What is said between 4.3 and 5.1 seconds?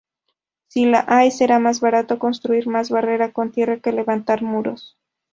muros.